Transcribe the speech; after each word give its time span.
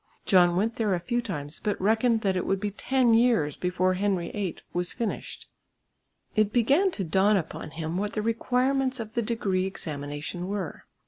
John 0.25 0.55
went 0.55 0.77
there 0.77 0.95
a 0.95 0.99
few 0.99 1.21
times, 1.21 1.59
but 1.63 1.79
reckoned 1.79 2.21
that 2.21 2.35
it 2.35 2.47
would 2.47 2.59
be 2.59 2.71
ten 2.71 3.13
years 3.13 3.55
before 3.55 3.93
Henry 3.93 4.31
VIII 4.31 4.57
was 4.73 4.91
finished. 4.93 5.47
It 6.35 6.51
began 6.51 6.89
to 6.97 7.03
dawn 7.03 7.37
upon 7.37 7.69
him 7.69 7.97
what 7.97 8.13
the 8.13 8.23
requirements 8.23 8.99
of 8.99 9.13
the 9.13 9.21
degree 9.21 9.67
examination 9.67 10.47
were. 10.47 10.85